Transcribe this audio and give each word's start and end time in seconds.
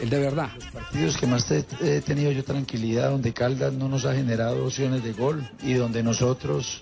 El 0.00 0.08
de 0.08 0.20
verdad. 0.20 0.50
partidos 0.72 1.16
que 1.16 1.26
más 1.26 1.50
he 1.50 2.00
tenido 2.02 2.30
yo 2.30 2.44
tranquilidad, 2.44 3.10
donde 3.10 3.32
Caldas 3.32 3.72
no 3.72 3.88
nos 3.88 4.04
ha 4.04 4.14
generado 4.14 4.64
opciones 4.64 5.02
de 5.02 5.12
gol 5.12 5.50
y 5.64 5.72
donde 5.72 6.00
nosotros, 6.04 6.80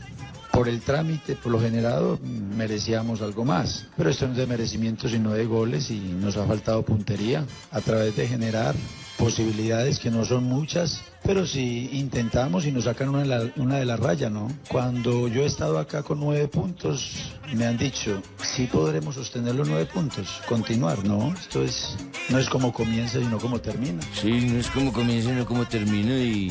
por 0.57 0.71
el 0.71 0.81
trámite, 0.81 1.37
por 1.37 1.53
lo 1.53 1.61
generado, 1.61 2.19
merecíamos 2.23 3.21
algo 3.21 3.45
más. 3.45 3.87
Pero 3.95 4.09
esto 4.09 4.27
no 4.27 4.33
es 4.33 4.39
de 4.39 4.47
merecimiento, 4.47 5.07
sino 5.07 5.35
de 5.35 5.45
goles 5.45 5.91
y 5.91 5.99
nos 5.99 6.39
ha 6.39 6.47
faltado 6.47 6.83
puntería 6.83 7.45
a 7.71 7.83
través 7.83 8.17
de 8.17 8.27
generar 8.27 8.75
posibilidades 9.19 9.99
que 9.99 10.11
no 10.11 10.25
son 10.25 10.45
muchas, 10.45 11.03
pero 11.23 11.47
si 11.47 11.91
intentamos 11.93 12.65
y 12.65 12.73
nos 12.73 12.85
sacan 12.85 13.11
una 13.11 13.21
de 13.21 13.27
la, 13.27 13.53
una 13.57 13.77
de 13.77 13.85
la 13.85 13.97
raya, 13.97 14.31
¿no? 14.31 14.49
Cuando 14.71 15.29
yo 15.29 15.43
he 15.43 15.47
estado 15.47 15.79
acá 15.79 16.03
con 16.03 16.21
nueve 16.21 16.49
puntos, 16.49 17.35
me 17.55 17.67
han 17.67 17.77
dicho, 17.77 18.23
sí 18.43 18.67
podremos 18.67 19.17
sostener 19.17 19.55
los 19.55 19.69
nueve 19.69 19.85
puntos, 19.85 20.41
continuar, 20.49 21.05
¿no? 21.05 21.35
Esto 21.35 21.63
es, 21.63 21.97
no 22.31 22.39
es 22.39 22.49
como 22.49 22.73
comienza, 22.73 23.19
sino 23.19 23.39
como 23.39 23.61
termina. 23.61 24.01
Sí, 24.15 24.33
no 24.47 24.59
es 24.59 24.71
como 24.71 24.91
comienza, 24.91 25.33
no 25.33 25.45
como 25.45 25.67
termina 25.67 26.17
y... 26.17 26.51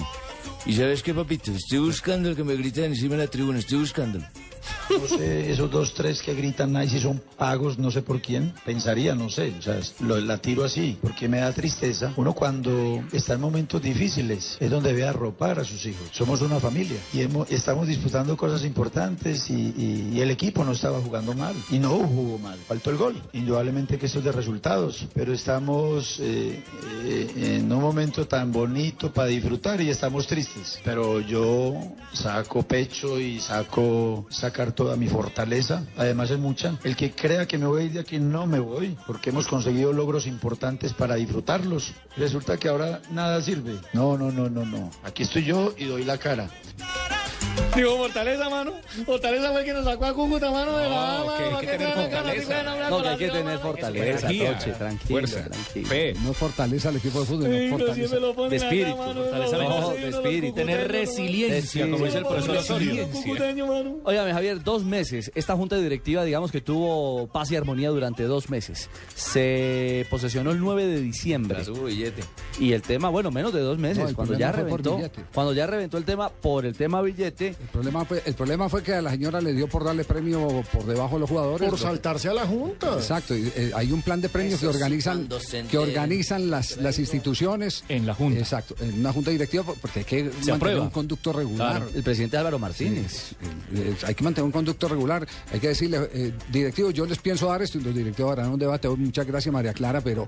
¿Y 0.65 0.73
sabes 0.73 1.03
qué, 1.03 1.13
papito? 1.13 1.51
Estoy 1.51 1.79
buscando 1.79 2.29
el 2.29 2.35
que 2.35 2.43
me 2.43 2.55
gritan 2.55 2.85
encima 2.85 3.15
de 3.15 3.25
la 3.25 3.29
tribuna, 3.29 3.59
estoy 3.59 3.79
buscándolo. 3.79 4.25
No 4.89 5.07
sé, 5.17 5.51
esos 5.51 5.69
dos, 5.71 5.93
tres 5.93 6.21
que 6.21 6.33
gritan 6.33 6.75
ahí 6.75 6.87
si 6.89 6.99
son 6.99 7.21
pagos, 7.37 7.77
no 7.77 7.91
sé 7.91 8.01
por 8.01 8.21
quién. 8.21 8.53
Pensaría, 8.65 9.15
no 9.15 9.29
sé, 9.29 9.53
o 9.57 9.61
sea, 9.61 9.79
lo, 10.01 10.19
la 10.19 10.37
tiro 10.37 10.63
así, 10.63 10.97
porque 11.01 11.27
me 11.27 11.39
da 11.39 11.51
tristeza. 11.51 12.13
Uno 12.17 12.33
cuando 12.33 13.03
está 13.11 13.33
en 13.33 13.41
momentos 13.41 13.81
difíciles 13.81 14.57
es 14.59 14.69
donde 14.69 14.89
debe 14.93 15.07
arropar 15.07 15.59
a 15.59 15.63
sus 15.63 15.85
hijos. 15.85 16.07
Somos 16.11 16.41
una 16.41 16.59
familia 16.59 16.97
y 17.13 17.21
hemos- 17.21 17.49
estamos 17.51 17.87
disputando 17.87 18.37
cosas 18.37 18.63
importantes 18.63 19.49
y, 19.49 19.53
y- 19.53 20.11
y 20.15 20.21
el 20.21 20.31
equipo 20.31 20.63
no 20.63 20.73
estaba 20.73 20.99
jugando 21.01 21.33
mal. 21.33 21.55
Y 21.71 21.79
no 21.79 21.89
jugó 21.89 22.37
mal, 22.37 22.57
faltó 22.67 22.89
el 22.91 22.97
gol. 22.97 23.21
Indudablemente 23.33 23.97
que 23.97 24.05
eso 24.05 24.19
es 24.19 24.25
de 24.25 24.31
resultados, 24.31 25.07
pero 25.13 25.33
estamos 25.33 26.17
eh, 26.19 26.63
eh, 27.03 27.57
en 27.57 27.71
un 27.71 27.81
momento 27.81 28.27
tan 28.27 28.51
bonito 28.51 29.11
para 29.11 29.27
disfrutar 29.29 29.81
y 29.81 29.89
estamos 29.89 30.27
tristes. 30.27 30.79
Pero 30.83 31.19
yo 31.21 31.75
saco 32.13 32.63
pecho 32.63 33.19
y 33.19 33.39
saco 33.39 34.25
sacar 34.29 34.73
toda 34.75 34.95
mi 34.95 35.07
fortaleza. 35.07 35.83
Además 35.97 36.29
es 36.31 36.39
mucha. 36.39 36.77
El 36.83 36.95
que 36.95 37.11
crea 37.11 37.47
que 37.47 37.57
me 37.57 37.65
voy 37.65 37.83
a 37.83 37.85
ir 37.85 37.93
de 37.93 37.99
aquí 38.01 38.19
no 38.19 38.45
me 38.45 38.59
voy, 38.59 38.97
porque 39.07 39.31
hemos 39.31 39.47
conseguido 39.47 39.93
logros 39.93 40.27
importantes 40.27 40.93
para 40.93 41.15
disfrutarlos. 41.15 41.93
Resulta 42.17 42.57
que 42.57 42.67
ahora 42.67 43.01
nada 43.11 43.41
sirve. 43.41 43.75
No, 43.93 44.17
no, 44.17 44.31
no, 44.31 44.49
no, 44.49 44.65
no. 44.65 44.91
Aquí 45.03 45.23
estoy 45.23 45.45
yo 45.45 45.73
y 45.77 45.85
doy 45.85 46.03
la 46.03 46.17
cara. 46.17 46.49
Digo, 47.75 47.97
Fortaleza, 47.97 48.49
mano. 48.49 48.73
Fortaleza 49.05 49.51
fue 49.51 49.59
el 49.59 49.65
que 49.65 49.73
nos 49.73 49.85
sacó 49.85 50.05
a 50.05 50.13
Cúcuta, 50.13 50.51
mano, 50.51 50.77
de 50.77 50.89
la 50.89 51.17
No, 51.17 51.37
que 51.37 51.43
hay 51.43 51.65
que 51.65 51.77
tener 51.77 51.93
fortaleza. 51.93 52.89
No, 52.89 53.01
que 53.01 53.07
hay 53.09 53.17
que 53.17 53.29
tener 53.29 53.59
fortaleza, 53.59 54.27
Energía, 54.27 54.57
Toche, 54.57 54.71
tranquilo, 54.71 55.09
fuerza, 55.09 55.49
tranquilo. 55.49 55.87
fe. 55.87 56.13
No 56.23 56.33
fortaleza 56.33 56.89
al 56.89 56.95
equipo 56.97 57.19
de 57.19 57.25
fútbol, 57.25 57.49
no 57.49 57.77
fortaleza. 57.77 58.15
De 58.49 58.55
espíritu, 58.55 58.95
fortaleza 58.97 59.57
no, 59.57 59.89
de 59.89 60.09
espíritu. 60.09 60.55
Tener 60.55 60.91
resiliencia, 60.91 61.89
como 61.89 62.05
dice 62.05 62.17
el 62.19 62.25
profesor 62.25 62.57
Osorio. 62.57 63.09
Óigame, 64.03 64.33
Javier, 64.33 64.63
dos 64.63 64.83
meses. 64.83 65.31
Esta 65.35 65.55
junta 65.55 65.77
directiva, 65.77 66.23
digamos 66.23 66.51
que 66.51 66.61
tuvo 66.61 67.27
paz 67.27 67.51
y 67.51 67.55
armonía 67.55 67.89
durante 67.89 68.23
dos 68.23 68.49
meses. 68.49 68.89
Se 69.15 70.05
posesionó 70.09 70.51
el 70.51 70.59
9 70.59 70.87
de 70.87 71.01
diciembre. 71.01 71.63
Billete. 71.85 72.23
Y 72.59 72.73
el 72.73 72.81
tema, 72.81 73.09
bueno, 73.09 73.31
menos 73.31 73.53
de 73.53 73.61
dos 73.61 73.77
meses. 73.77 74.09
No, 74.09 74.15
cuando 74.15 74.37
ya 74.37 74.51
reventó, 74.51 74.99
cuando 75.33 75.53
ya 75.53 75.67
reventó 75.67 75.97
el 75.97 76.05
tema 76.05 76.29
por 76.29 76.65
el 76.65 76.75
tema 76.75 77.01
billete, 77.01 77.55
El 77.65 77.71
problema, 77.71 78.05
fue, 78.05 78.21
el 78.23 78.33
problema 78.35 78.69
fue 78.69 78.83
que 78.83 78.93
a 78.93 79.01
la 79.01 79.09
señora 79.09 79.41
le 79.41 79.51
dio 79.51 79.67
por 79.67 79.83
darle 79.83 80.03
premio 80.05 80.63
por 80.71 80.85
debajo 80.85 81.15
de 81.15 81.21
los 81.21 81.29
jugadores. 81.29 81.67
Por 81.67 81.79
saltarse 81.79 82.29
a 82.29 82.33
la 82.33 82.45
Junta. 82.45 82.93
Exacto, 82.93 83.35
y, 83.35 83.51
eh, 83.55 83.71
hay 83.75 83.91
un 83.91 84.03
plan 84.03 84.21
de 84.21 84.29
premios 84.29 84.59
que 84.59 84.67
Eso 84.67 84.75
organizan 84.75 85.27
se 85.39 85.63
que 85.63 85.77
organizan 85.77 86.49
las, 86.51 86.77
las 86.77 86.99
instituciones 86.99 87.83
En 87.89 88.05
la 88.05 88.13
Junta. 88.13 88.39
Exacto, 88.39 88.75
en 88.79 88.99
una 88.99 89.11
junta 89.11 89.31
directiva 89.31 89.63
porque 89.81 89.99
hay 89.99 90.05
que 90.05 90.23
mantener 90.25 90.55
aprueba. 90.55 90.81
un 90.83 90.89
conducto 90.91 91.33
regular. 91.33 91.77
Claro. 91.77 91.91
el 91.95 92.03
presidente 92.03 92.37
Álvaro 92.37 92.59
Martínez. 92.59 93.31
Eh, 93.73 93.95
hay 94.05 94.13
que 94.13 94.23
mantener 94.23 94.45
un 94.45 94.51
conducto 94.51 94.87
regular, 94.87 95.27
hay 95.51 95.59
que 95.59 95.69
decirle, 95.69 96.07
eh, 96.13 96.33
directivo, 96.51 96.91
yo 96.91 97.05
les 97.05 97.17
pienso 97.17 97.47
dar 97.47 97.63
esto 97.63 97.79
y 97.79 97.81
los 97.81 97.95
directivos 97.95 98.31
harán 98.33 98.51
un 98.51 98.59
debate. 98.59 98.87
Oh, 98.87 98.95
Muchas 98.95 99.25
gracias, 99.25 99.51
María 99.51 99.73
Clara, 99.73 100.01
pero 100.01 100.27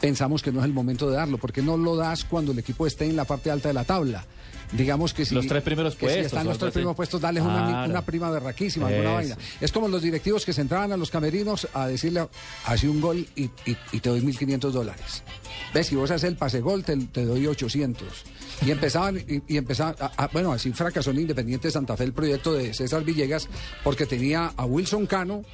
pensamos 0.00 0.42
que 0.42 0.50
no 0.50 0.60
es 0.60 0.64
el 0.64 0.72
momento 0.72 1.08
de 1.10 1.16
darlo. 1.16 1.36
porque 1.36 1.60
no 1.60 1.76
lo 1.76 1.96
das 1.96 2.24
cuando 2.24 2.52
el 2.52 2.58
equipo 2.58 2.86
esté 2.86 3.04
en 3.04 3.14
la 3.14 3.24
parte 3.26 3.50
alta 3.50 3.68
de 3.68 3.74
la 3.74 3.84
tabla? 3.84 4.24
Digamos 4.72 5.14
que 5.14 5.24
si, 5.24 5.34
Los 5.34 5.46
tres 5.46 5.62
primeros 5.62 5.94
que 5.94 6.00
si 6.00 6.04
puestos 6.06 6.26
están 6.26 6.46
los 6.46 6.58
tres 6.58 6.72
primeros 6.72 6.94
puestos, 6.96 7.20
darles 7.20 7.42
una, 7.42 7.66
Claro. 7.68 7.90
una 7.90 8.02
prima 8.02 8.30
berraquísima, 8.30 8.88
alguna 8.88 9.12
vaina. 9.12 9.36
Es 9.60 9.72
como 9.72 9.88
los 9.88 10.02
directivos 10.02 10.44
que 10.44 10.52
se 10.52 10.60
entraban 10.60 10.92
a 10.92 10.96
los 10.96 11.10
camerinos 11.10 11.66
a 11.72 11.86
decirle, 11.86 12.28
hace 12.66 12.88
un 12.88 13.00
gol 13.00 13.26
y, 13.34 13.44
y- 13.44 13.76
y 13.92 14.00
te 14.00 14.08
doy 14.10 14.20
1.500 14.20 14.70
dólares. 14.72 15.22
¿Ves? 15.74 15.86
Si 15.88 15.94
vos 15.96 16.10
haces 16.10 16.28
el 16.30 16.36
pase 16.36 16.60
gol, 16.60 16.82
te, 16.84 16.96
te 16.96 17.24
doy 17.24 17.46
800. 17.46 18.06
Y 18.66 18.70
empezaban, 18.70 19.18
y, 19.18 19.42
y 19.52 19.56
empezaban, 19.56 19.94
a- 20.00 20.24
a- 20.24 20.28
bueno, 20.28 20.52
así 20.52 20.72
fracasó 20.72 21.10
en 21.10 21.20
Independiente 21.20 21.68
de 21.68 21.72
Santa 21.72 21.96
Fe 21.96 22.04
el 22.04 22.12
proyecto 22.12 22.52
de 22.54 22.72
César 22.74 23.04
Villegas, 23.04 23.48
porque 23.84 24.06
tenía 24.06 24.52
a 24.56 24.64
Wilson 24.64 25.06
Cano 25.06 25.44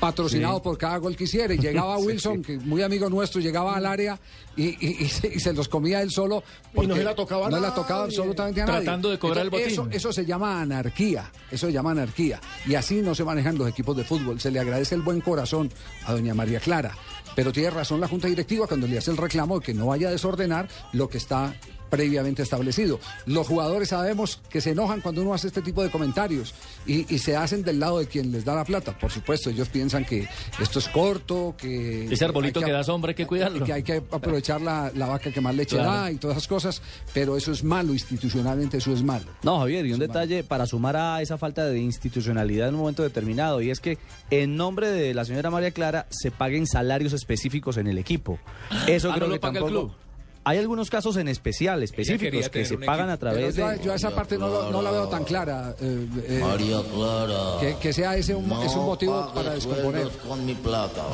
patrocinado 0.00 0.62
por 0.62 0.78
cada 0.78 0.96
gol 0.96 1.16
que 1.16 1.24
hiciera. 1.24 1.52
Y 1.54 1.58
llegaba 1.60 1.98
Wilson, 1.98 2.42
que 2.42 2.58
muy 2.58 2.82
amigo 2.82 3.08
nuestro, 3.10 3.40
llegaba 3.40 3.76
al 3.76 3.86
área 3.86 4.18
y, 4.56 4.68
y- 4.84 4.96
y 5.04 5.08
se, 5.08 5.28
y 5.28 5.40
se 5.40 5.52
los 5.52 5.68
comía 5.68 6.02
él 6.02 6.10
solo. 6.10 6.42
Y 6.74 6.86
no 6.86 6.94
se 6.96 7.04
la 7.04 7.14
tocaba 7.14 7.48
No 7.50 7.58
nadie. 7.60 7.74
tocaba 7.74 8.04
absolutamente 8.04 8.62
a 8.62 8.66
nadie. 8.66 8.82
Tratando 8.84 9.10
de 9.10 9.18
cobrar 9.18 9.38
el 9.40 9.46
Entonces, 9.46 9.76
botín. 9.78 9.92
Eso, 9.92 10.08
eso 10.08 10.12
se 10.12 10.26
llama 10.26 10.60
anarquía. 10.62 11.30
Eso 11.50 11.66
se 11.66 11.72
llama 11.72 11.90
anarquía. 11.92 12.40
Y 12.66 12.74
así 12.74 13.02
no 13.02 13.14
se 13.14 13.24
manejan 13.24 13.58
los 13.58 13.68
equipos 13.68 13.96
de 13.96 14.04
fútbol. 14.04 14.40
Se 14.40 14.50
le 14.50 14.60
agradece 14.60 14.94
el 14.94 15.02
buen 15.02 15.20
corazón 15.20 15.70
a 16.06 16.12
doña 16.12 16.34
María 16.34 16.60
Clara. 16.60 16.96
Pero 17.34 17.50
tiene 17.50 17.70
razón 17.70 17.98
la 17.98 18.08
Junta 18.08 18.28
Directiva 18.28 18.66
cuando 18.66 18.86
le 18.86 18.98
hace 18.98 19.10
el 19.10 19.16
reclamo 19.16 19.58
que 19.62 19.74
no 19.74 19.86
vaya 19.86 20.08
a 20.08 20.10
desordenar 20.10 20.68
lo 20.92 21.08
que 21.08 21.18
está 21.18 21.54
previamente 21.92 22.42
establecido. 22.42 22.98
Los 23.26 23.46
jugadores 23.46 23.90
sabemos 23.90 24.40
que 24.48 24.62
se 24.62 24.70
enojan 24.70 25.02
cuando 25.02 25.20
uno 25.20 25.34
hace 25.34 25.48
este 25.48 25.60
tipo 25.60 25.82
de 25.82 25.90
comentarios 25.90 26.54
y, 26.86 27.04
y 27.14 27.18
se 27.18 27.36
hacen 27.36 27.62
del 27.62 27.78
lado 27.80 27.98
de 27.98 28.06
quien 28.06 28.32
les 28.32 28.46
da 28.46 28.54
la 28.54 28.64
plata. 28.64 28.98
Por 28.98 29.10
supuesto, 29.10 29.50
ellos 29.50 29.68
piensan 29.68 30.06
que 30.06 30.26
esto 30.58 30.78
es 30.78 30.88
corto, 30.88 31.54
que... 31.58 32.06
Ese 32.10 32.24
arbolito 32.24 32.62
que 32.62 32.72
da 32.72 32.82
sombra 32.82 33.10
hay 33.10 33.14
que 33.14 33.26
cuidarlo. 33.26 33.66
Que 33.66 33.74
hay 33.74 33.82
que 33.82 34.02
aprovechar 34.10 34.62
la, 34.62 34.90
la 34.94 35.04
vaca 35.06 35.30
que 35.30 35.42
más 35.42 35.54
leche 35.54 35.76
Claro. 35.76 35.90
da 35.92 36.10
y 36.10 36.16
todas 36.16 36.38
esas 36.38 36.48
cosas, 36.48 36.82
pero 37.12 37.36
eso 37.36 37.52
es 37.52 37.62
malo, 37.62 37.92
institucionalmente 37.92 38.78
eso 38.78 38.90
es 38.94 39.02
malo. 39.02 39.26
No, 39.42 39.58
Javier, 39.58 39.84
y 39.84 39.92
un 39.92 39.98
detalle 39.98 40.44
para 40.44 40.64
sumar 40.64 40.96
a 40.96 41.20
esa 41.20 41.36
falta 41.36 41.66
de 41.66 41.78
institucionalidad 41.78 42.68
en 42.68 42.74
un 42.76 42.80
momento 42.80 43.02
determinado, 43.02 43.60
y 43.60 43.70
es 43.70 43.80
que 43.80 43.98
en 44.30 44.56
nombre 44.56 44.90
de 44.90 45.12
la 45.12 45.26
señora 45.26 45.50
María 45.50 45.72
Clara 45.72 46.06
se 46.08 46.30
paguen 46.30 46.66
salarios 46.66 47.12
específicos 47.12 47.76
en 47.76 47.86
el 47.86 47.98
equipo. 47.98 48.38
Eso 48.86 49.10
Ah, 49.10 49.16
creo 49.16 49.26
¿no 49.28 49.34
lo 49.34 49.34
que 49.34 49.40
paga 49.40 49.58
el 49.58 49.64
tampoco. 49.66 49.88
club? 49.88 49.96
Hay 50.44 50.58
algunos 50.58 50.90
casos 50.90 51.16
en 51.18 51.28
especial, 51.28 51.82
específicos, 51.84 52.48
que 52.48 52.64
se 52.64 52.76
pagan 52.78 53.08
a 53.10 53.14
equipo. 53.14 53.26
Través 53.30 53.54
yo, 53.54 53.68
de... 53.68 53.80
yo 53.84 53.92
a 53.92 53.94
esa 53.94 54.10
parte 54.10 54.36
no, 54.36 54.48
lo- 54.48 54.70
no 54.72 54.82
la 54.82 54.90
veo 54.90 55.06
tan 55.08 55.22
clara. 55.22 55.74
eh, 55.80 56.06
eh, 56.26 56.40
María 56.42 56.80
Clara. 56.92 57.60
que, 57.60 57.76
que 57.76 57.92
sea 57.92 58.16
ese 58.16 58.34
un, 58.34 58.50
es 58.64 58.74
un 58.74 58.86
motivo 58.86 59.30
para 59.32 59.54
descomponer. 59.54 60.08
con 60.26 60.44
mi 60.44 60.54
plata. 60.54 61.04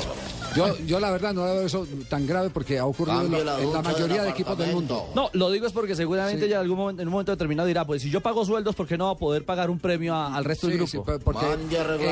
Yo, 0.55 0.75
yo 0.79 0.99
la 0.99 1.11
verdad 1.11 1.31
no 1.33 1.43
veo 1.43 1.61
eso 1.61 1.85
tan 2.09 2.25
grave 2.25 2.49
porque 2.49 2.79
ha 2.79 2.85
ocurrido 2.87 3.21
en 3.21 3.31
la, 3.31 3.43
la 3.43 3.61
en 3.61 3.71
la 3.71 3.81
mayoría 3.83 4.15
del 4.17 4.25
de 4.25 4.29
equipos 4.31 4.57
del 4.57 4.73
mundo. 4.73 5.09
No, 5.13 5.29
lo 5.33 5.51
digo 5.51 5.67
es 5.67 5.73
porque 5.73 5.95
seguramente 5.95 6.45
Sí. 6.45 6.49
ya 6.49 6.55
en 6.55 6.61
algún 6.61 6.77
momento, 6.77 7.01
en 7.03 7.07
un 7.07 7.11
momento 7.11 7.31
determinado 7.31 7.67
dirá, 7.67 7.85
pues 7.85 8.01
si 8.01 8.09
yo 8.09 8.21
pago 8.21 8.43
sueldos, 8.45 8.73
¿por 8.75 8.87
qué 8.87 8.97
no 8.97 9.05
va 9.05 9.11
a 9.11 9.15
poder 9.17 9.45
pagar 9.45 9.69
un 9.69 9.77
premio 9.77 10.15
a- 10.15 10.35
al 10.35 10.43
resto 10.43 10.65
del 10.65 10.73
Sí, 10.87 10.97
grupo? 10.97 11.11
sí, 11.13 11.19
porque 11.23 11.45
la 11.45 11.53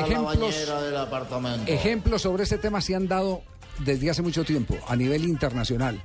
ejemplos, 0.00 0.54
del 0.84 0.96
apartamento. 0.96 1.70
ejemplos 1.72 2.22
sobre 2.22 2.44
ese 2.44 2.58
tema 2.58 2.80
se 2.80 2.94
han 2.94 3.08
dado 3.08 3.42
desde 3.80 4.08
hace 4.10 4.22
mucho 4.22 4.44
tiempo 4.44 4.76
a 4.86 4.94
nivel 4.94 5.24
internacional. 5.24 6.00